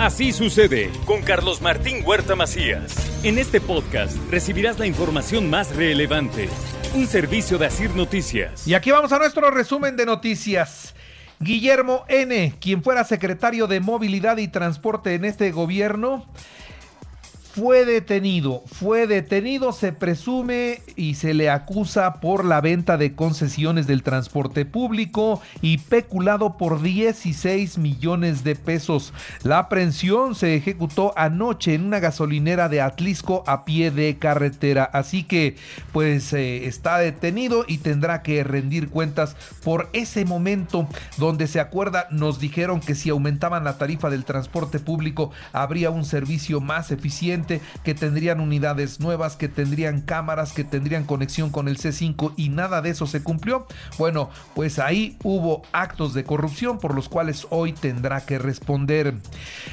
Así 0.00 0.32
sucede 0.32 0.90
con 1.04 1.20
Carlos 1.20 1.60
Martín 1.60 2.02
Huerta 2.02 2.34
Macías. 2.34 3.22
En 3.22 3.36
este 3.36 3.60
podcast 3.60 4.16
recibirás 4.30 4.78
la 4.78 4.86
información 4.86 5.50
más 5.50 5.76
relevante. 5.76 6.48
Un 6.94 7.06
servicio 7.06 7.58
de 7.58 7.66
Asir 7.66 7.94
Noticias. 7.94 8.66
Y 8.66 8.72
aquí 8.72 8.90
vamos 8.90 9.12
a 9.12 9.18
nuestro 9.18 9.50
resumen 9.50 9.98
de 9.98 10.06
noticias. 10.06 10.94
Guillermo 11.38 12.06
N., 12.08 12.54
quien 12.62 12.82
fuera 12.82 13.04
secretario 13.04 13.66
de 13.66 13.80
Movilidad 13.80 14.38
y 14.38 14.48
Transporte 14.48 15.14
en 15.14 15.26
este 15.26 15.50
gobierno, 15.50 16.24
fue 17.60 17.84
detenido, 17.84 18.62
fue 18.64 19.06
detenido, 19.06 19.72
se 19.72 19.92
presume 19.92 20.80
y 20.96 21.16
se 21.16 21.34
le 21.34 21.50
acusa 21.50 22.14
por 22.14 22.46
la 22.46 22.62
venta 22.62 22.96
de 22.96 23.14
concesiones 23.14 23.86
del 23.86 24.02
transporte 24.02 24.64
público 24.64 25.42
y 25.60 25.76
peculado 25.76 26.56
por 26.56 26.80
16 26.80 27.76
millones 27.76 28.44
de 28.44 28.56
pesos. 28.56 29.12
La 29.42 29.58
aprehensión 29.58 30.34
se 30.34 30.54
ejecutó 30.54 31.12
anoche 31.18 31.74
en 31.74 31.84
una 31.84 32.00
gasolinera 32.00 32.70
de 32.70 32.80
Atlisco 32.80 33.44
a 33.46 33.66
pie 33.66 33.90
de 33.90 34.16
carretera, 34.16 34.84
así 34.84 35.24
que 35.24 35.56
pues 35.92 36.32
eh, 36.32 36.64
está 36.64 36.96
detenido 36.96 37.66
y 37.68 37.76
tendrá 37.76 38.22
que 38.22 38.42
rendir 38.42 38.88
cuentas 38.88 39.36
por 39.62 39.90
ese 39.92 40.24
momento 40.24 40.88
donde 41.18 41.46
se 41.46 41.60
acuerda, 41.60 42.08
nos 42.10 42.40
dijeron 42.40 42.80
que 42.80 42.94
si 42.94 43.10
aumentaban 43.10 43.64
la 43.64 43.76
tarifa 43.76 44.08
del 44.08 44.24
transporte 44.24 44.78
público 44.78 45.30
habría 45.52 45.90
un 45.90 46.06
servicio 46.06 46.62
más 46.62 46.90
eficiente 46.90 47.49
que 47.82 47.94
tendrían 47.94 48.40
unidades 48.40 49.00
nuevas, 49.00 49.36
que 49.36 49.48
tendrían 49.48 50.02
cámaras, 50.02 50.52
que 50.52 50.62
tendrían 50.62 51.04
conexión 51.04 51.50
con 51.50 51.66
el 51.66 51.78
C5 51.78 52.34
y 52.36 52.50
nada 52.50 52.82
de 52.82 52.90
eso 52.90 53.06
se 53.06 53.22
cumplió. 53.22 53.66
Bueno, 53.98 54.30
pues 54.54 54.78
ahí 54.78 55.16
hubo 55.24 55.62
actos 55.72 56.14
de 56.14 56.24
corrupción 56.24 56.78
por 56.78 56.94
los 56.94 57.08
cuales 57.08 57.46
hoy 57.50 57.72
tendrá 57.72 58.20
que 58.24 58.38
responder. 58.38 59.14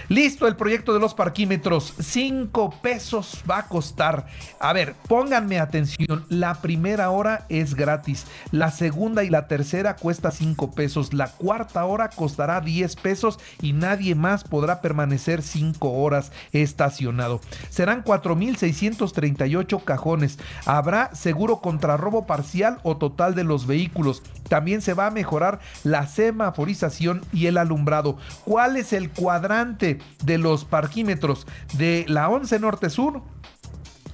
Listo 0.09 0.47
el 0.47 0.55
proyecto 0.55 0.93
de 0.93 0.99
los 0.99 1.13
parquímetros. 1.13 1.93
5 1.99 2.81
pesos 2.81 3.43
va 3.49 3.59
a 3.59 3.67
costar. 3.67 4.25
A 4.59 4.73
ver, 4.73 4.95
pónganme 5.07 5.59
atención. 5.59 6.25
La 6.29 6.61
primera 6.61 7.09
hora 7.09 7.45
es 7.49 7.75
gratis. 7.75 8.25
La 8.51 8.71
segunda 8.71 9.23
y 9.23 9.29
la 9.29 9.47
tercera 9.47 9.95
cuesta 9.95 10.31
5 10.31 10.71
pesos. 10.71 11.13
La 11.13 11.27
cuarta 11.27 11.85
hora 11.85 12.09
costará 12.09 12.61
10 12.61 12.95
pesos 12.95 13.39
y 13.61 13.73
nadie 13.73 14.15
más 14.15 14.43
podrá 14.43 14.81
permanecer 14.81 15.41
5 15.41 15.91
horas 15.91 16.31
estacionado. 16.51 17.41
Serán 17.69 18.03
4.638 18.03 19.83
cajones. 19.83 20.39
Habrá 20.65 21.13
seguro 21.15 21.59
contra 21.61 21.97
robo 21.97 22.25
parcial 22.25 22.79
o 22.83 22.97
total 22.97 23.35
de 23.35 23.43
los 23.43 23.67
vehículos. 23.67 24.23
También 24.49 24.81
se 24.81 24.93
va 24.93 25.07
a 25.07 25.11
mejorar 25.11 25.59
la 25.83 26.07
semaforización 26.07 27.21
y 27.33 27.47
el 27.47 27.57
alumbrado. 27.57 28.17
¿Cuál 28.45 28.77
es 28.77 28.93
el 28.93 29.09
cuadrante 29.09 29.99
de 30.23 30.37
los 30.37 30.65
parquímetros 30.65 31.47
de 31.77 32.05
la 32.07 32.29
11 32.29 32.59
Norte 32.59 32.89
Sur? 32.89 33.21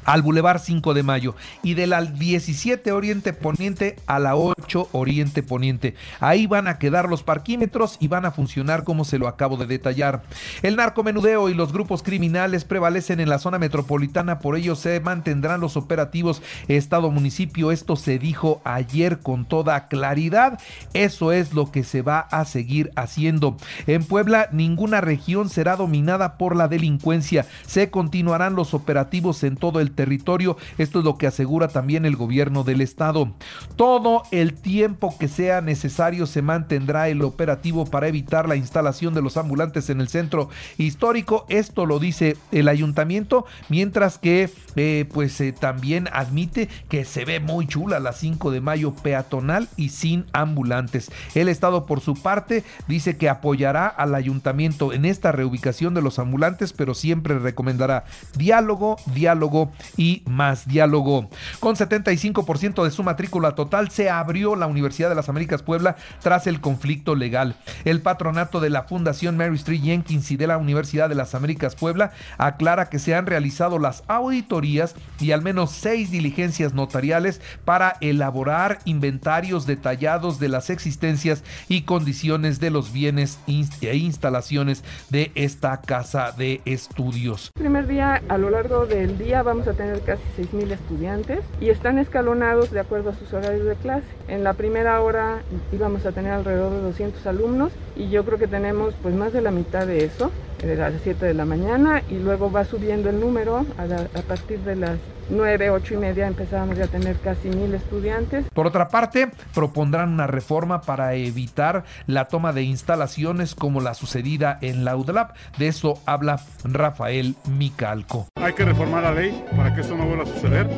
Al 0.06 0.22
Boulevard 0.22 0.59
5 0.59 0.94
de 0.94 1.04
Mayo 1.04 1.36
y 1.62 1.73
de 1.73 1.88
la 1.88 2.04
17 2.04 2.91
Oriente 2.91 3.34
Poniente 3.34 3.96
a 4.06 4.19
la 4.19 4.36
8 4.36 4.90
Oriente 4.91 5.44
Poniente. 5.44 5.96
Ahí 6.19 6.47
van 6.47 6.68
a 6.68 6.78
quedar 6.78 7.09
los 7.09 7.24
parquímetros 7.24 7.97
y 8.00 8.08
van 8.08 8.25
a 8.25 8.31
funcionar 8.31 8.84
como 8.84 9.06
se 9.06 9.19
lo 9.19 9.28
acabo 9.28 9.58
de 9.58 9.68
detallar. 9.68 10.24
El 10.62 10.75
narcomenudeo 10.75 11.50
y 11.50 11.53
los 11.53 11.74
grupos 11.74 12.03
criminales 12.03 12.66
prevalecen 12.66 13.19
en 13.19 13.30
la 13.30 13.40
zona 13.40 13.59
metropolitana, 13.59 14.40
por 14.40 14.56
ello 14.56 14.75
se 14.75 15.00
mantendrán 15.00 15.62
los 15.62 15.78
operativos 15.78 16.41
Estado-municipio. 16.68 17.72
Esto 17.72 17.96
se 17.96 18.20
dijo 18.20 18.62
ayer 18.64 19.20
con 19.20 19.46
toda 19.46 19.88
claridad. 19.88 20.59
Eso 20.94 21.31
es 21.31 21.53
lo 21.53 21.72
que 21.72 21.84
se 21.84 22.02
va 22.02 22.20
a 22.20 22.46
seguir 22.46 22.91
haciendo. 22.96 23.58
En 23.88 24.03
Puebla 24.03 24.50
ninguna 24.52 25.02
región 25.02 25.50
será 25.50 25.75
dominada 25.75 26.38
por 26.38 26.56
la 26.56 26.68
delincuencia. 26.68 27.46
Se 27.66 27.90
continuarán 27.90 28.56
los 28.56 28.74
operativos 28.74 29.44
en 29.44 29.56
todo 29.56 29.80
el 29.80 29.91
territorio. 29.94 30.58
Esto 30.78 31.00
es 31.00 31.06
lo 31.06 31.18
que 31.18 31.28
asegura 31.28 31.68
también 31.68 32.06
el 32.06 32.16
gobierno 32.16 32.64
del 32.64 32.81
estado. 32.81 33.31
Todo 33.76 34.24
el 34.31 34.54
tiempo 34.54 35.16
que 35.18 35.28
sea 35.28 35.62
necesario 35.62 36.26
se 36.26 36.42
mantendrá 36.42 37.09
el 37.09 37.22
operativo 37.22 37.86
para 37.86 38.08
evitar 38.08 38.48
la 38.48 38.56
instalación 38.56 39.14
de 39.14 39.22
los 39.22 39.38
ambulantes 39.38 39.90
en 39.90 40.02
el 40.02 40.08
centro 40.08 40.50
histórico. 40.78 41.46
Esto 41.50 41.86
lo 41.86 42.00
dice 42.00 42.38
el 42.52 42.68
ayuntamiento, 42.68 43.46
mientras 43.70 44.18
que 44.18 44.50
eh, 44.76 45.06
pues 45.14 45.40
eh, 45.42 45.52
también 45.52 46.09
admite 46.12 46.68
que 46.90 47.06
se 47.06 47.26
ve 47.26 47.40
muy 47.40 47.68
chula 47.68 48.00
la 48.00 48.14
5 48.14 48.52
de 48.52 48.62
mayo 48.62 48.94
peatonal 48.94 49.68
y 49.78 49.90
sin 49.90 50.26
ambulantes. 50.34 51.12
El 51.36 51.48
estado 51.48 51.86
por 51.86 52.02
su 52.02 52.16
parte 52.16 52.64
dice 52.88 53.18
que 53.18 53.30
apoyará 53.30 53.88
al 53.88 54.16
ayuntamiento 54.16 54.94
en 54.94 55.06
esta 55.06 55.32
reubicación 55.32 55.94
de 55.94 56.02
los 56.02 56.20
ambulantes, 56.20 56.74
pero 56.74 56.94
siempre 56.94 57.40
recomendará 57.40 58.06
diálogo, 58.36 58.98
diálogo 59.14 59.72
y 59.98 60.24
más 60.26 60.68
diálogo. 60.68 61.30
Con 61.60 61.76
75% 61.76 62.84
de 62.84 62.92
su 62.92 63.04
matrícula 63.04 63.56
total 63.56 63.90
se 63.90 64.10
abrió 64.10 64.56
la 64.56 64.68
Universidad 64.68 65.10
de 65.10 65.16
las 65.16 65.30
Américas 65.30 65.64
Puebla 65.64 65.96
tras 66.22 66.48
el 66.48 66.62
conflicto 66.62 67.16
legal. 67.16 67.56
El 67.86 68.02
patronato 68.02 68.60
de 68.60 68.70
la 68.70 68.84
Fundación 68.84 69.38
Mary 69.38 69.56
Street 69.56 69.82
Jenkins 69.84 70.32
y 70.32 70.38
de 70.38 70.48
la 70.48 70.58
Universidad 70.58 71.10
de 71.10 71.16
las 71.16 71.36
Américas 71.36 71.76
Puebla 71.76 72.12
aclara 72.38 72.90
que 72.90 73.00
se 73.00 73.16
han 73.16 73.26
realizado 73.26 73.80
las 73.80 74.04
auditorías 74.08 74.96
y 75.20 75.32
al 75.32 75.42
menos 75.42 75.72
seis 75.72 76.12
diligencias 76.12 76.74
notariales 76.74 77.42
para 77.66 77.98
elaborar 78.02 78.80
inventarios 78.86 79.66
detallados 79.66 80.40
de 80.40 80.50
las 80.50 80.70
existencias 80.70 81.44
y 81.68 81.82
condiciones 81.84 82.60
de 82.60 82.70
los 82.70 82.92
bienes 82.92 83.40
e 83.48 83.96
instalaciones 83.96 84.84
de 85.10 85.32
esta 85.36 85.82
casa 85.82 86.32
de 86.32 86.62
estudios. 86.66 87.52
primer 87.54 87.88
día, 87.88 88.22
a 88.30 88.38
lo 88.38 88.50
largo 88.50 88.86
del 88.86 89.18
día 89.18 89.44
vamos 89.44 89.68
a 89.68 89.72
tener 89.73 90.01
casi 90.01 90.23
6.000 90.38 90.72
estudiantes 90.72 91.39
y 91.59 91.69
están 91.69 92.00
escalonados 92.00 92.72
de 92.72 92.79
acuerdo 92.79 93.11
a 93.11 93.13
sus 93.13 93.34
horarios 93.34 93.66
de 93.66 93.75
clase. 93.75 94.07
En 94.28 94.44
la 94.44 94.53
primera 94.53 95.01
hora 95.01 95.41
íbamos 95.72 96.06
a 96.06 96.11
tener 96.11 96.31
alrededor 96.31 96.72
de 96.72 96.81
200 96.81 97.25
alumnos 97.28 97.72
y 97.95 98.09
yo 98.09 98.23
creo 98.25 98.38
que 98.38 98.47
tenemos 98.47 98.94
pues 99.01 99.16
más 99.16 99.34
de 99.34 99.41
la 99.41 99.51
mitad 99.51 99.85
de 99.85 100.06
eso, 100.06 100.31
de 100.66 100.75
las 100.75 100.94
7 101.03 101.25
de 101.25 101.34
la 101.34 101.46
mañana 101.46 102.01
y 102.09 102.16
luego 102.16 102.51
va 102.51 102.66
subiendo 102.66 103.09
el 103.09 103.19
número 103.19 103.66
a, 103.78 103.84
a 103.84 104.22
partir 104.24 104.59
de 104.59 104.75
las 104.75 105.00
9, 105.29 105.69
8 105.69 105.94
y 105.94 105.97
media 105.97 106.28
empezábamos 106.28 106.78
ya 106.78 106.85
a 106.85 106.88
tener 106.88 107.18
casi 107.18 107.50
mil 107.50 107.74
estudiantes. 107.74 108.46
Por 108.53 108.68
otra 108.68 108.90
parte, 108.90 109.31
propondrán 109.53 110.09
una 110.09 110.28
reforma 110.28 110.81
para 110.81 111.13
evitar 111.16 111.84
la 112.07 112.28
toma 112.28 112.53
de 112.53 112.63
instalaciones 112.63 113.56
como 113.56 113.81
la 113.81 113.94
sucedida 113.94 114.57
en 114.62 114.85
la 114.85 114.96
UDLAP. 114.96 115.35
De 115.57 115.68
eso 115.68 115.96
habla 116.06 116.41
Rafael 116.63 117.35
Micalco. 117.57 118.28
Hay 118.35 118.53
que 118.53 118.66
reformar 118.66 119.03
la 119.03 119.13
ley 119.13 119.44
para 119.56 119.73
que 119.73 119.81
esto 119.81 119.96
no 119.96 120.06
vuelva 120.06 120.23
a 120.23 120.28
suceder 120.28 120.69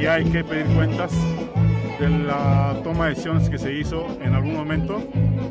y 0.00 0.06
hay 0.06 0.24
que 0.24 0.44
pedir 0.44 0.66
cuentas 0.74 1.12
de 1.98 2.10
la 2.10 2.76
toma 2.84 3.04
de 3.04 3.10
decisiones 3.10 3.48
que 3.48 3.58
se 3.58 3.72
hizo 3.72 4.06
en 4.20 4.34
algún 4.34 4.54
momento 4.54 5.02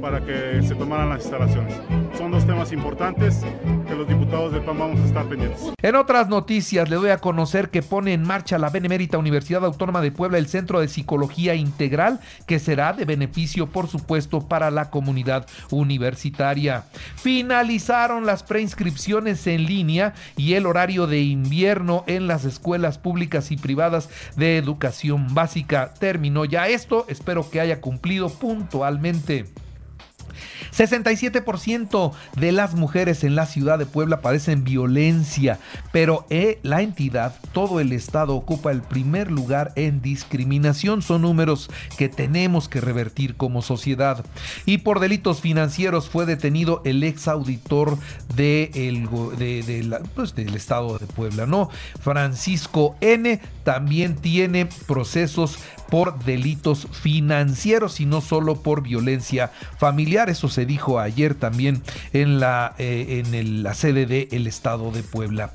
para 0.02 0.22
que 0.22 0.62
se 0.62 0.76
tomaran 0.76 1.10
las 1.10 1.22
instalaciones. 1.22 1.76
Temas 2.46 2.72
importantes 2.72 3.42
que 3.88 3.96
los 3.96 4.08
diputados 4.08 4.52
del 4.52 4.62
PAN 4.62 4.78
vamos 4.78 5.00
a 5.00 5.06
estar 5.06 5.28
pendientes. 5.28 5.74
En 5.82 5.96
otras 5.96 6.30
noticias, 6.30 6.90
le 6.90 6.96
doy 6.96 7.10
a 7.10 7.18
conocer 7.18 7.70
que 7.70 7.82
pone 7.82 8.14
en 8.14 8.22
marcha 8.22 8.60
la 8.60 8.70
Benemérita 8.70 9.18
Universidad 9.18 9.66
Autónoma 9.66 10.02
de 10.02 10.12
Puebla 10.12 10.38
el 10.38 10.48
Centro 10.48 10.80
de 10.80 10.88
Psicología 10.88 11.56
Integral, 11.56 12.20
que 12.46 12.60
será 12.60 12.94
de 12.94 13.06
beneficio, 13.06 13.68
por 13.68 13.88
supuesto, 13.88 14.42
para 14.48 14.70
la 14.70 14.92
comunidad 14.92 15.48
universitaria. 15.72 16.84
Finalizaron 17.16 18.26
las 18.26 18.44
preinscripciones 18.44 19.48
en 19.48 19.66
línea 19.66 20.14
y 20.38 20.54
el 20.54 20.68
horario 20.68 21.08
de 21.08 21.22
invierno 21.22 22.04
en 22.06 22.28
las 22.28 22.46
escuelas 22.46 23.00
públicas 23.00 23.52
y 23.52 23.58
privadas 23.58 24.10
de 24.36 24.58
educación 24.58 25.34
básica 25.34 25.94
terminó 26.00 26.46
ya 26.46 26.68
esto, 26.68 27.06
espero 27.10 27.50
que 27.50 27.60
haya 27.60 27.82
cumplido 27.82 28.30
puntualmente. 28.30 29.46
67% 30.78 32.12
de 32.36 32.52
las 32.52 32.76
mujeres 32.76 33.24
en 33.24 33.36
la 33.36 33.46
ciudad 33.46 33.80
de 33.80 33.86
Puebla 33.86 34.22
padecen 34.22 34.64
violencia, 34.64 35.60
pero 35.92 36.26
eh, 36.30 36.60
la 36.64 36.82
entidad, 36.82 37.36
todo 37.54 37.80
el 37.80 37.94
estado 37.94 38.36
ocupa 38.36 38.72
el 38.72 38.82
primer 38.82 39.32
lugar 39.32 39.72
en 39.76 40.02
discriminación. 40.02 41.02
Son 41.02 41.22
números 41.22 41.70
que 41.98 42.10
tenemos 42.10 42.68
que 42.68 42.82
revertir 42.82 43.36
como 43.36 43.62
sociedad. 43.62 44.26
Y 44.66 44.80
por 44.80 45.00
delitos 45.00 45.42
financieros 45.42 46.10
fue 46.10 46.26
detenido 46.26 46.82
el 46.86 47.04
ex 47.04 47.28
auditor 47.28 47.98
pues, 50.16 50.36
del 50.36 50.56
estado 50.56 50.98
de 50.98 51.08
Puebla, 51.08 51.46
¿no? 51.46 51.70
Francisco 52.02 52.96
N. 53.02 53.40
también 53.64 54.16
tiene 54.16 54.68
procesos 54.88 55.58
por 55.90 56.24
delitos 56.24 56.88
financieros 56.92 58.00
y 58.00 58.06
no 58.06 58.22
solo 58.22 58.62
por 58.62 58.82
violencia 58.82 59.52
familiar. 59.78 60.30
Eso 60.30 60.50
se 60.50 60.66
dijo 60.66 61.00
ayer 61.00 61.36
también 61.36 61.82
en 62.14 62.40
la, 62.40 62.76
eh, 62.78 63.24
en 63.26 63.64
la 63.64 63.74
sede 63.74 64.06
del 64.06 64.48
Estado 64.48 64.92
de 64.92 65.04
Puebla. 65.04 65.52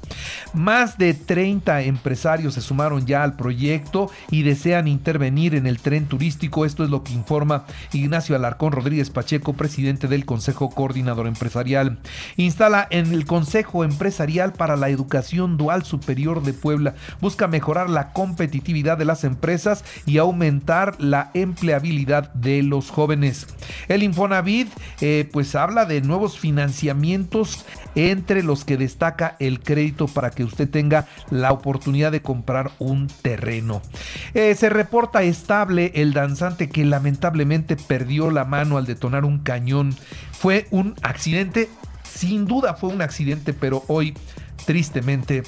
Más 0.54 0.98
de 0.98 1.14
30 1.14 1.82
empresarios 1.82 2.54
se 2.54 2.60
sumaron 2.60 3.06
ya 3.06 3.22
al 3.22 3.36
proyecto 3.36 4.10
y 4.30 4.42
desean 4.42 4.88
intervenir 4.88 5.54
en 5.54 5.66
el 5.66 5.80
tren 5.80 6.06
turístico. 6.06 6.64
Esto 6.64 6.84
es 6.84 6.90
lo 6.90 7.02
que 7.02 7.12
informa 7.12 7.64
Ignacio 7.92 8.36
Alarcón 8.36 8.72
Rodríguez 8.72 9.10
Pacheco, 9.10 9.52
presidente 9.54 10.08
del 10.08 10.24
Consejo 10.24 10.70
Coordinador 10.70 11.26
Empresarial. 11.26 11.98
Instala 12.36 12.86
en 12.90 13.12
el 13.12 13.24
Consejo 13.26 13.84
Empresarial 13.84 14.52
para 14.52 14.76
la 14.76 14.88
Educación 14.88 15.56
Dual 15.56 15.84
Superior 15.84 16.42
de 16.42 16.52
Puebla. 16.52 16.94
Busca 17.20 17.46
mejorar 17.48 17.90
la 17.90 18.12
competitividad 18.12 18.98
de 18.98 19.04
las 19.04 19.24
empresas 19.24 19.84
y 20.06 20.18
aumentar 20.30 21.00
la 21.00 21.30
empleabilidad 21.34 22.32
de 22.32 22.62
los 22.62 22.90
jóvenes. 22.90 23.46
El 23.88 24.02
Infonavit 24.02 24.68
eh, 25.00 25.28
pues 25.32 25.54
habla 25.54 25.84
de 25.84 26.00
nuevos 26.00 26.38
financiamientos 26.38 27.64
entre 27.94 28.42
los 28.42 28.64
que 28.64 28.76
destaca 28.76 29.36
el 29.38 29.60
crédito 29.60 30.06
para 30.06 30.30
que 30.30 30.44
usted 30.44 30.68
tenga 30.68 31.06
la 31.30 31.52
oportunidad 31.52 32.12
de 32.12 32.22
comprar 32.22 32.70
un 32.78 33.08
terreno. 33.22 33.82
Eh, 34.34 34.54
se 34.54 34.68
reporta 34.68 35.22
estable 35.22 35.92
el 35.94 36.12
danzante 36.12 36.68
que 36.68 36.84
lamentablemente 36.84 37.76
perdió 37.76 38.30
la 38.30 38.44
mano 38.44 38.78
al 38.78 38.86
detonar 38.86 39.24
un 39.24 39.40
cañón. 39.40 39.94
Fue 40.32 40.66
un 40.70 40.94
accidente, 41.02 41.68
sin 42.04 42.46
duda 42.46 42.74
fue 42.74 42.90
un 42.90 43.02
accidente, 43.02 43.52
pero 43.52 43.84
hoy 43.88 44.14
tristemente 44.66 45.42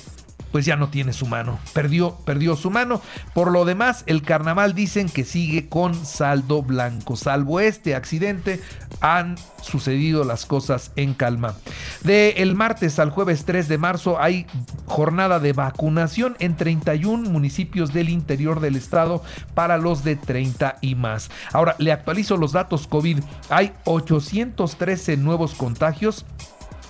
pues 0.52 0.66
ya 0.66 0.76
no 0.76 0.90
tiene 0.90 1.12
su 1.12 1.26
mano. 1.26 1.58
Perdió, 1.72 2.16
perdió 2.24 2.54
su 2.54 2.70
mano. 2.70 3.00
Por 3.34 3.50
lo 3.50 3.64
demás, 3.64 4.04
el 4.06 4.22
carnaval 4.22 4.74
dicen 4.74 5.08
que 5.08 5.24
sigue 5.24 5.68
con 5.68 5.94
saldo 6.06 6.62
blanco. 6.62 7.16
Salvo 7.16 7.58
este 7.58 7.94
accidente, 7.94 8.60
han 9.00 9.36
sucedido 9.62 10.24
las 10.24 10.46
cosas 10.46 10.92
en 10.96 11.14
calma. 11.14 11.54
De 12.04 12.30
el 12.38 12.54
martes 12.54 12.98
al 12.98 13.10
jueves 13.10 13.44
3 13.44 13.66
de 13.68 13.78
marzo 13.78 14.20
hay 14.20 14.46
jornada 14.86 15.40
de 15.40 15.52
vacunación 15.52 16.36
en 16.38 16.56
31 16.56 17.30
municipios 17.30 17.92
del 17.92 18.10
interior 18.10 18.60
del 18.60 18.76
estado 18.76 19.22
para 19.54 19.78
los 19.78 20.04
de 20.04 20.16
30 20.16 20.76
y 20.82 20.94
más. 20.94 21.30
Ahora, 21.52 21.74
le 21.78 21.92
actualizo 21.92 22.36
los 22.36 22.52
datos 22.52 22.86
COVID. 22.86 23.20
Hay 23.48 23.72
813 23.84 25.16
nuevos 25.16 25.54
contagios 25.54 26.26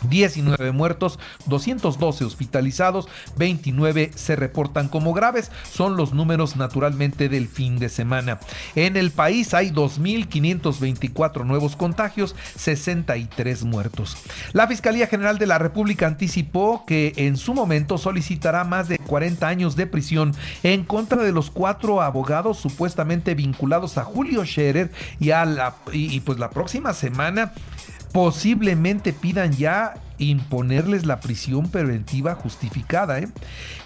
19 0.08 0.72
muertos, 0.72 1.18
212 1.46 2.24
hospitalizados, 2.24 3.08
29 3.36 4.10
se 4.14 4.36
reportan 4.36 4.88
como 4.88 5.12
graves. 5.12 5.50
Son 5.70 5.96
los 5.96 6.12
números 6.12 6.56
naturalmente 6.56 7.28
del 7.28 7.48
fin 7.48 7.78
de 7.78 7.88
semana. 7.88 8.38
En 8.74 8.96
el 8.96 9.10
país 9.10 9.54
hay 9.54 9.70
2.524 9.70 11.44
nuevos 11.44 11.76
contagios, 11.76 12.34
63 12.56 13.64
muertos. 13.64 14.16
La 14.52 14.66
Fiscalía 14.66 15.06
General 15.06 15.38
de 15.38 15.46
la 15.46 15.58
República 15.58 16.06
anticipó 16.06 16.84
que 16.86 17.12
en 17.16 17.36
su 17.36 17.54
momento 17.54 17.98
solicitará 17.98 18.64
más 18.64 18.88
de 18.88 18.98
40 18.98 19.46
años 19.46 19.76
de 19.76 19.86
prisión 19.86 20.34
en 20.62 20.84
contra 20.84 21.22
de 21.22 21.32
los 21.32 21.50
cuatro 21.50 22.02
abogados 22.02 22.58
supuestamente 22.58 23.34
vinculados 23.34 23.98
a 23.98 24.04
Julio 24.04 24.44
Scherer 24.44 24.90
y 25.20 25.30
a 25.30 25.44
la 25.44 25.74
y 25.92 26.20
pues 26.20 26.38
la 26.38 26.50
próxima 26.50 26.92
semana 26.94 27.52
posiblemente 28.12 29.12
pidan 29.12 29.52
ya 29.52 29.94
imponerles 30.18 31.04
la 31.04 31.20
prisión 31.20 31.68
preventiva 31.68 32.34
justificada. 32.34 33.18
¿eh? 33.18 33.28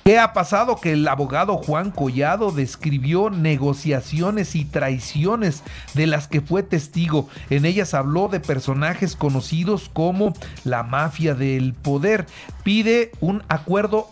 ¿Qué 0.05 0.19
ha 0.19 0.33
pasado? 0.33 0.77
Que 0.77 0.93
el 0.93 1.09
abogado 1.09 1.57
Juan 1.57 1.91
Collado 1.91 2.51
describió 2.51 3.31
negociaciones 3.31 4.55
y 4.55 4.65
traiciones 4.65 5.63
de 5.95 6.07
las 6.07 6.29
que 6.29 6.41
fue 6.41 6.63
testigo. 6.63 7.29
En 7.49 7.65
ellas 7.65 7.95
habló 7.95 8.29
de 8.29 8.41
personajes 8.41 9.17
conocidos 9.17 9.91
como 9.93 10.35
la 10.65 10.83
mafia 10.83 11.35
del 11.35 11.73
poder. 11.73 12.27
Pide 12.63 13.13
un 13.21 13.43
acuerdo 13.49 14.09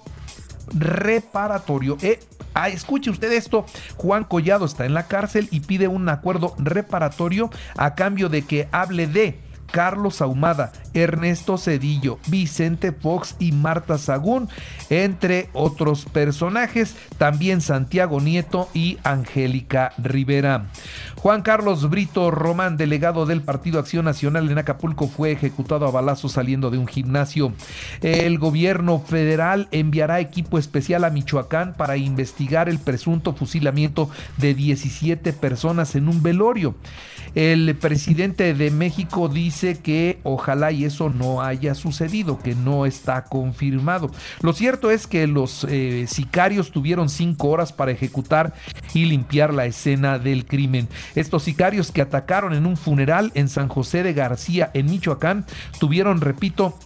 reparatorio. 0.73 1.99
Eh, 2.01 2.21
Ah, 2.57 2.69
escuche 2.69 3.11
usted 3.11 3.33
esto, 3.33 3.67
Juan 3.97 4.23
Collado 4.23 4.65
está 4.65 4.87
en 4.87 4.95
la 4.95 5.09
cárcel 5.09 5.49
y 5.51 5.59
pide 5.59 5.89
un 5.89 6.09
acuerdo 6.09 6.55
reparatorio 6.59 7.51
a 7.77 7.97
cambio 7.97 8.29
de 8.29 8.43
que 8.43 8.69
hable 8.71 9.09
de 9.09 9.41
Carlos 9.75 10.23
Ahumada, 10.23 10.71
Ernesto 10.94 11.59
Cedillo, 11.59 12.21
Vicente 12.29 12.93
Fox 12.93 13.35
y 13.41 13.50
Marta 13.50 13.99
Sagún, 13.99 14.49
entre 14.88 15.49
otros 15.53 16.05
personajes, 16.05 16.94
también 17.19 17.61
Santiago 17.61 18.21
Nieto 18.21 18.69
y 18.73 18.99
Angélica 19.03 19.93
Rivera. 19.99 20.67
Juan 21.17 21.43
Carlos 21.43 21.91
Brito 21.91 22.31
Román, 22.31 22.76
delegado 22.76 23.26
del 23.26 23.43
Partido 23.43 23.81
Acción 23.81 24.05
Nacional 24.05 24.49
en 24.49 24.59
Acapulco, 24.59 25.09
fue 25.09 25.32
ejecutado 25.32 25.88
a 25.88 25.91
balazos 25.91 26.31
saliendo 26.31 26.70
de 26.70 26.79
un 26.79 26.87
gimnasio. 26.87 27.53
El 28.00 28.38
gobierno 28.38 29.00
federal 29.00 29.67
enviará 29.73 30.20
equipo 30.20 30.56
especial 30.56 31.03
a 31.03 31.11
Michoacán 31.11 31.75
para 31.75 31.97
investigar 31.97 32.69
el 32.69 32.79
presunto 32.79 33.35
fusilamiento 33.35 34.09
de 34.37 34.55
17 34.55 35.32
personas 35.32 35.97
en 35.97 36.09
un 36.09 36.23
velorio. 36.23 36.77
El 37.35 37.75
presidente 37.75 38.55
de 38.55 38.70
México 38.70 39.29
dice 39.29 39.64
que 39.73 40.21
ojalá 40.23 40.71
y 40.71 40.85
eso 40.85 41.09
no 41.09 41.43
haya 41.43 41.75
sucedido, 41.75 42.39
que 42.39 42.55
no 42.55 42.85
está 42.85 43.25
confirmado. 43.25 44.11
Lo 44.43 44.53
cierto 44.53 44.91
es 44.91 45.07
que 45.07 45.27
los 45.27 45.67
eh, 45.71 46.05
sicarios 46.07 46.71
tuvieron 46.71 47.09
cinco 47.09 47.49
horas 47.49 47.73
para 47.73 47.93
ejecutar 47.93 48.53
y 48.93 49.07
limpiar 49.07 49.55
la 49.55 49.65
escena 49.65 50.19
del 50.19 50.45
crimen. 50.45 50.89
Estos 51.15 51.45
sicarios 51.45 51.91
que 51.91 52.03
atacaron 52.03 52.53
en 52.53 52.67
un 52.67 52.77
funeral 52.77 53.33
en 53.35 53.49
San 53.49 53.69
José 53.69 54.03
de 54.03 54.13
García, 54.13 54.71
en 54.75 54.87
Michoacán, 54.87 55.47
tuvieron, 55.81 56.21
repito, 56.21 56.79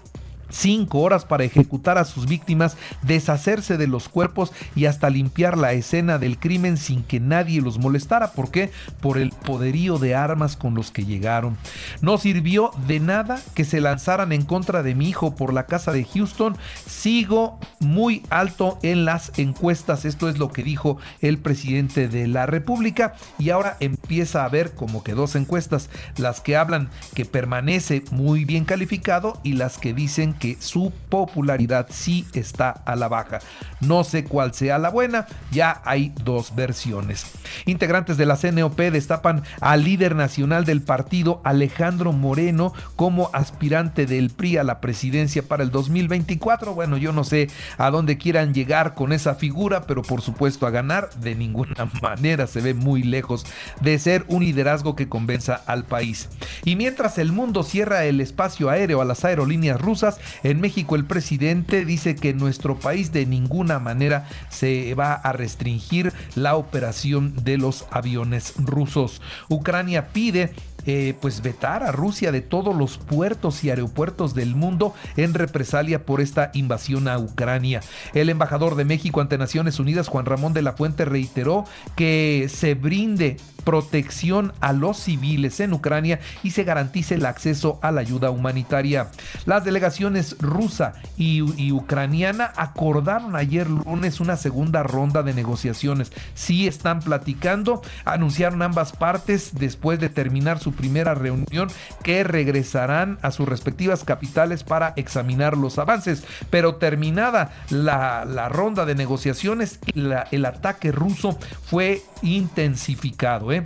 cinco 0.50 1.00
horas 1.00 1.24
para 1.24 1.44
ejecutar 1.44 1.98
a 1.98 2.04
sus 2.04 2.26
víctimas, 2.26 2.76
deshacerse 3.02 3.76
de 3.76 3.86
los 3.86 4.08
cuerpos 4.08 4.52
y 4.74 4.86
hasta 4.86 5.10
limpiar 5.10 5.58
la 5.58 5.72
escena 5.72 6.18
del 6.18 6.38
crimen 6.38 6.76
sin 6.76 7.02
que 7.02 7.20
nadie 7.20 7.60
los 7.60 7.78
molestara. 7.78 8.32
¿Por 8.32 8.50
qué? 8.50 8.70
Por 9.00 9.18
el 9.18 9.30
poderío 9.30 9.98
de 9.98 10.14
armas 10.14 10.56
con 10.56 10.74
los 10.74 10.90
que 10.90 11.04
llegaron. 11.04 11.56
No 12.00 12.18
sirvió 12.18 12.70
de 12.86 13.00
nada 13.00 13.40
que 13.54 13.64
se 13.64 13.80
lanzaran 13.80 14.32
en 14.32 14.44
contra 14.44 14.82
de 14.82 14.94
mi 14.94 15.08
hijo 15.08 15.34
por 15.34 15.52
la 15.52 15.66
casa 15.66 15.92
de 15.92 16.04
Houston. 16.04 16.56
Sigo 16.86 17.58
muy 17.80 18.22
alto 18.30 18.78
en 18.82 19.04
las 19.04 19.32
encuestas. 19.38 20.04
Esto 20.04 20.28
es 20.28 20.38
lo 20.38 20.50
que 20.50 20.62
dijo 20.62 20.98
el 21.20 21.38
presidente 21.38 22.08
de 22.08 22.26
la 22.26 22.46
República. 22.46 23.14
Y 23.38 23.50
ahora 23.50 23.76
empieza 23.80 24.44
a 24.44 24.48
ver 24.48 24.74
como 24.74 25.02
que 25.02 25.14
dos 25.14 25.36
encuestas. 25.36 25.90
Las 26.16 26.40
que 26.40 26.56
hablan 26.56 26.90
que 27.14 27.24
permanece 27.24 28.02
muy 28.10 28.44
bien 28.44 28.64
calificado 28.64 29.40
y 29.42 29.54
las 29.54 29.78
que 29.78 29.94
dicen 29.94 30.34
que 30.38 30.56
su 30.60 30.92
popularidad 31.08 31.86
sí 31.90 32.26
está 32.32 32.70
a 32.70 32.96
la 32.96 33.08
baja. 33.08 33.40
No 33.80 34.04
sé 34.04 34.24
cuál 34.24 34.54
sea 34.54 34.78
la 34.78 34.90
buena, 34.90 35.26
ya 35.50 35.80
hay 35.84 36.12
dos 36.24 36.54
versiones. 36.54 37.26
Integrantes 37.66 38.16
de 38.16 38.26
la 38.26 38.36
CNOP 38.36 38.78
destapan 38.78 39.42
al 39.60 39.84
líder 39.84 40.14
nacional 40.16 40.64
del 40.64 40.82
partido, 40.82 41.40
Alejandro 41.44 42.12
Moreno, 42.12 42.72
como 42.96 43.30
aspirante 43.32 44.06
del 44.06 44.30
PRI 44.30 44.58
a 44.58 44.64
la 44.64 44.80
presidencia 44.80 45.42
para 45.42 45.62
el 45.62 45.70
2024. 45.70 46.74
Bueno, 46.74 46.96
yo 46.96 47.12
no 47.12 47.24
sé 47.24 47.48
a 47.76 47.90
dónde 47.90 48.18
quieran 48.18 48.54
llegar 48.54 48.94
con 48.94 49.12
esa 49.12 49.34
figura, 49.34 49.82
pero 49.82 50.02
por 50.02 50.22
supuesto 50.22 50.66
a 50.66 50.70
ganar 50.70 51.10
de 51.20 51.34
ninguna 51.34 51.88
manera 52.02 52.46
se 52.46 52.60
ve 52.60 52.74
muy 52.74 53.02
lejos 53.02 53.46
de 53.80 53.98
ser 53.98 54.24
un 54.28 54.44
liderazgo 54.44 54.96
que 54.96 55.08
convenza 55.08 55.62
al 55.66 55.84
país. 55.84 56.28
Y 56.64 56.76
mientras 56.76 57.18
el 57.18 57.32
mundo 57.32 57.62
cierra 57.62 58.04
el 58.04 58.20
espacio 58.20 58.70
aéreo 58.70 59.00
a 59.00 59.04
las 59.04 59.24
aerolíneas 59.24 59.80
rusas, 59.80 60.20
en 60.42 60.60
México 60.60 60.96
el 60.96 61.04
presidente 61.04 61.84
dice 61.84 62.16
que 62.16 62.34
nuestro 62.34 62.78
país 62.78 63.12
de 63.12 63.26
ninguna 63.26 63.78
manera 63.78 64.28
se 64.48 64.94
va 64.94 65.14
a 65.14 65.32
restringir 65.32 66.12
la 66.34 66.56
operación 66.56 67.34
de 67.44 67.58
los 67.58 67.86
aviones 67.90 68.54
rusos. 68.56 69.20
Ucrania 69.48 70.08
pide 70.08 70.52
eh, 70.86 71.14
pues 71.20 71.42
vetar 71.42 71.82
a 71.82 71.92
Rusia 71.92 72.32
de 72.32 72.40
todos 72.40 72.74
los 72.74 72.98
puertos 72.98 73.62
y 73.64 73.70
aeropuertos 73.70 74.34
del 74.34 74.54
mundo 74.54 74.94
en 75.16 75.34
represalia 75.34 76.04
por 76.04 76.20
esta 76.20 76.50
invasión 76.54 77.08
a 77.08 77.18
Ucrania. 77.18 77.80
El 78.14 78.30
embajador 78.30 78.74
de 78.74 78.84
México 78.84 79.20
ante 79.20 79.38
Naciones 79.38 79.80
Unidas, 79.80 80.08
Juan 80.08 80.26
Ramón 80.26 80.52
de 80.52 80.62
la 80.62 80.72
Fuente, 80.72 81.04
reiteró 81.04 81.64
que 81.96 82.48
se 82.48 82.74
brinde 82.74 83.36
protección 83.64 84.54
a 84.60 84.72
los 84.72 84.96
civiles 84.96 85.60
en 85.60 85.74
Ucrania 85.74 86.20
y 86.42 86.52
se 86.52 86.64
garantice 86.64 87.16
el 87.16 87.26
acceso 87.26 87.78
a 87.82 87.92
la 87.92 88.00
ayuda 88.00 88.30
humanitaria. 88.30 89.10
Las 89.44 89.64
delegaciones 89.64 90.36
rusa 90.38 90.94
y, 91.18 91.42
y, 91.62 91.72
ucraniana 91.72 92.50
acordaron 92.56 93.36
ayer 93.36 93.68
lunes 93.68 94.20
una 94.20 94.36
segunda 94.36 94.84
ronda 94.84 95.22
de 95.22 95.34
negociaciones. 95.34 96.12
Sí 96.34 96.66
están 96.66 97.00
platicando, 97.00 97.82
anunciaron 98.06 98.62
ambas 98.62 98.92
partes 98.92 99.50
después 99.52 100.00
de 100.00 100.08
terminar 100.08 100.60
su 100.60 100.67
primera 100.72 101.14
reunión 101.14 101.68
que 102.02 102.24
regresarán 102.24 103.18
a 103.22 103.30
sus 103.30 103.48
respectivas 103.48 104.04
capitales 104.04 104.64
para 104.64 104.92
examinar 104.96 105.56
los 105.56 105.78
avances. 105.78 106.24
Pero 106.50 106.76
terminada 106.76 107.52
la, 107.70 108.24
la 108.24 108.48
ronda 108.48 108.84
de 108.84 108.94
negociaciones, 108.94 109.78
la, 109.94 110.26
el 110.30 110.44
ataque 110.44 110.92
ruso 110.92 111.38
fue 111.64 112.02
intensificado. 112.22 113.52
¿eh? 113.52 113.62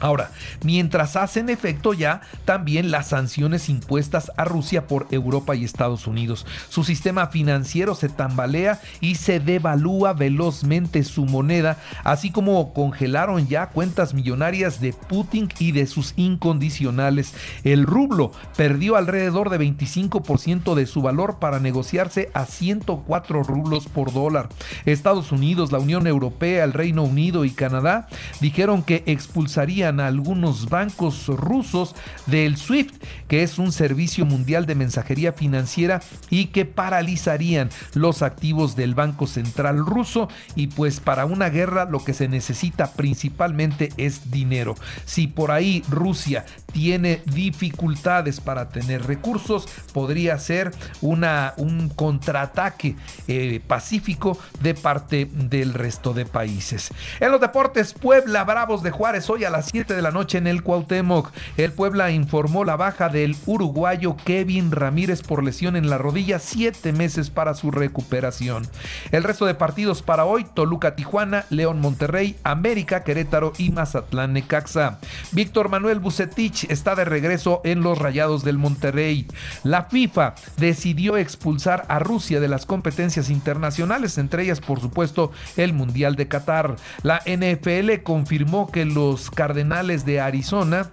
Ahora, 0.00 0.30
mientras 0.62 1.16
hacen 1.16 1.48
efecto 1.48 1.92
ya 1.92 2.20
también 2.44 2.90
las 2.90 3.08
sanciones 3.08 3.68
impuestas 3.68 4.30
a 4.36 4.44
Rusia 4.44 4.86
por 4.86 5.08
Europa 5.10 5.56
y 5.56 5.64
Estados 5.64 6.06
Unidos. 6.06 6.46
Su 6.68 6.84
sistema 6.84 7.28
financiero 7.28 7.94
se 7.94 8.08
tambalea 8.08 8.80
y 9.00 9.16
se 9.16 9.40
devalúa 9.40 10.12
velozmente 10.12 11.02
su 11.02 11.24
moneda, 11.24 11.78
así 12.04 12.30
como 12.30 12.72
congelaron 12.72 13.48
ya 13.48 13.70
cuentas 13.70 14.14
millonarias 14.14 14.80
de 14.80 14.92
Putin 14.92 15.48
y 15.58 15.72
de 15.72 15.86
sus 15.86 16.14
incondicionales. 16.16 17.34
El 17.64 17.84
rublo 17.84 18.32
perdió 18.56 18.96
alrededor 18.96 19.50
de 19.50 19.58
25% 19.58 20.74
de 20.74 20.86
su 20.86 21.02
valor 21.02 21.38
para 21.38 21.58
negociarse 21.58 22.30
a 22.34 22.46
104 22.46 23.42
rublos 23.42 23.86
por 23.86 24.12
dólar. 24.12 24.48
Estados 24.84 25.32
Unidos, 25.32 25.72
la 25.72 25.78
Unión 25.78 26.06
Europea, 26.06 26.64
el 26.64 26.72
Reino 26.72 27.02
Unido 27.02 27.44
y 27.44 27.50
Canadá 27.50 28.08
dijeron 28.40 28.82
que 28.82 29.02
expulsarían 29.06 29.87
a 29.88 30.06
algunos 30.06 30.68
bancos 30.68 31.26
rusos 31.28 31.94
del 32.26 32.56
SWIFT, 32.56 33.02
que 33.26 33.42
es 33.42 33.58
un 33.58 33.72
servicio 33.72 34.26
mundial 34.26 34.66
de 34.66 34.74
mensajería 34.74 35.32
financiera 35.32 36.02
y 36.30 36.46
que 36.46 36.64
paralizarían 36.64 37.70
los 37.94 38.22
activos 38.22 38.76
del 38.76 38.94
Banco 38.94 39.26
Central 39.26 39.78
ruso 39.78 40.28
y 40.54 40.68
pues 40.68 41.00
para 41.00 41.24
una 41.24 41.48
guerra 41.48 41.86
lo 41.86 42.04
que 42.04 42.14
se 42.14 42.28
necesita 42.28 42.92
principalmente 42.92 43.90
es 43.96 44.30
dinero. 44.30 44.74
Si 45.04 45.26
por 45.26 45.50
ahí 45.50 45.82
Rusia 45.88 46.44
tiene 46.72 47.22
dificultades 47.24 48.40
para 48.40 48.68
tener 48.68 49.06
recursos, 49.06 49.66
podría 49.92 50.38
ser 50.38 50.70
una, 51.00 51.54
un 51.56 51.88
contraataque 51.88 52.96
eh, 53.26 53.60
pacífico 53.66 54.38
de 54.60 54.74
parte 54.74 55.28
del 55.32 55.74
resto 55.74 56.12
de 56.12 56.26
países. 56.26 56.90
En 57.20 57.32
los 57.32 57.40
deportes, 57.40 57.94
Puebla 57.94 58.44
Bravos 58.44 58.82
de 58.82 58.90
Juárez 58.90 59.28
hoy 59.30 59.44
a 59.44 59.50
las 59.50 59.66
7 59.66 59.77
de 59.86 60.02
la 60.02 60.10
noche 60.10 60.38
en 60.38 60.46
el 60.46 60.62
Cuauhtémoc. 60.62 61.30
El 61.56 61.72
Puebla 61.72 62.10
informó 62.10 62.64
la 62.64 62.76
baja 62.76 63.08
del 63.08 63.36
uruguayo 63.46 64.16
Kevin 64.24 64.72
Ramírez 64.72 65.22
por 65.22 65.44
lesión 65.44 65.76
en 65.76 65.88
la 65.88 65.98
rodilla, 65.98 66.38
siete 66.38 66.92
meses 66.92 67.30
para 67.30 67.54
su 67.54 67.70
recuperación. 67.70 68.66
El 69.12 69.22
resto 69.22 69.46
de 69.46 69.54
partidos 69.54 70.02
para 70.02 70.24
hoy, 70.24 70.44
Toluca 70.44 70.96
Tijuana, 70.96 71.44
León 71.50 71.80
Monterrey, 71.80 72.36
América 72.42 73.04
Querétaro 73.04 73.52
y 73.58 73.70
Mazatlán 73.70 74.32
Necaxa. 74.32 74.98
Víctor 75.32 75.68
Manuel 75.68 76.00
Bucetich 76.00 76.64
está 76.70 76.96
de 76.96 77.04
regreso 77.04 77.60
en 77.64 77.82
los 77.82 77.98
Rayados 77.98 78.42
del 78.44 78.58
Monterrey. 78.58 79.26
La 79.62 79.84
FIFA 79.84 80.34
decidió 80.56 81.16
expulsar 81.16 81.84
a 81.88 82.00
Rusia 82.00 82.40
de 82.40 82.48
las 82.48 82.66
competencias 82.66 83.30
internacionales, 83.30 84.18
entre 84.18 84.42
ellas 84.42 84.60
por 84.60 84.80
supuesto 84.80 85.30
el 85.56 85.72
Mundial 85.72 86.16
de 86.16 86.26
Qatar. 86.26 86.76
La 87.02 87.22
NFL 87.26 88.02
confirmó 88.02 88.70
que 88.70 88.84
los 88.84 89.30
Cardenales 89.30 89.67
de 90.04 90.20
Arizona 90.20 90.90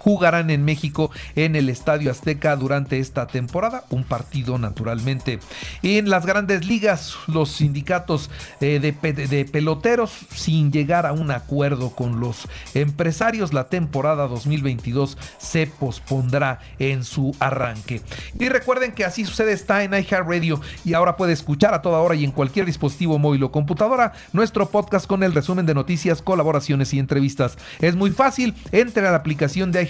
jugarán 0.00 0.50
en 0.50 0.64
México 0.64 1.10
en 1.36 1.56
el 1.56 1.68
Estadio 1.68 2.10
Azteca 2.10 2.56
durante 2.56 2.98
esta 2.98 3.26
temporada, 3.26 3.84
un 3.90 4.02
partido 4.04 4.56
naturalmente. 4.58 5.40
En 5.82 6.08
las 6.08 6.24
grandes 6.24 6.66
ligas, 6.66 7.16
los 7.26 7.50
sindicatos 7.50 8.30
eh, 8.60 8.80
de, 8.80 9.44
peloteros, 9.44 10.12
sin 10.34 10.72
llegar 10.72 11.04
a 11.06 11.12
un 11.12 11.30
acuerdo 11.30 11.90
con 11.90 12.18
los 12.18 12.48
empresarios, 12.74 13.52
la 13.52 13.68
temporada 13.68 14.26
2022 14.26 15.18
se 15.38 15.66
pospondrá 15.66 16.60
en 16.78 17.04
su 17.04 17.36
arranque. 17.38 18.00
Y 18.38 18.48
recuerden 18.48 18.92
que 18.92 19.04
así 19.04 19.26
sucede 19.26 19.52
está 19.52 19.84
en 19.84 19.92
iHeartRadio 19.92 20.62
y 20.84 20.94
ahora 20.94 21.16
puede 21.16 21.34
escuchar 21.34 21.74
a 21.74 21.82
toda 21.82 21.98
hora 21.98 22.14
y 22.14 22.24
en 22.24 22.32
cualquier 22.32 22.64
dispositivo 22.64 23.18
móvil 23.18 23.44
o 23.44 23.52
computadora 23.52 24.12
nuestro 24.32 24.70
podcast 24.70 25.06
con 25.06 25.22
el 25.22 25.34
resumen 25.34 25.66
de 25.66 25.74
noticias, 25.74 26.22
colaboraciones 26.22 26.94
y 26.94 26.98
entrevistas. 26.98 27.58
Es 27.80 27.96
muy 27.96 28.10
fácil, 28.10 28.54
entre 28.72 29.06
a 29.06 29.10
la 29.10 29.18
aplicación 29.18 29.72
de 29.72 29.89